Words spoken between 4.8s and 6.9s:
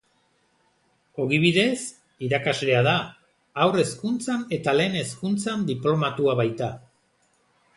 hezkuntzan diplomatua baita.